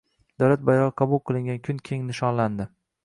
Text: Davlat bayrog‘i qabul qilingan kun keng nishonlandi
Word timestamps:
Davlat 0.43 0.63
bayrog‘i 0.69 0.95
qabul 1.01 1.21
qilingan 1.31 1.61
kun 1.69 1.85
keng 1.91 2.09
nishonlandi 2.09 2.67